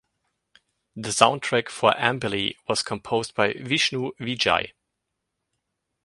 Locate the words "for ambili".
1.69-2.55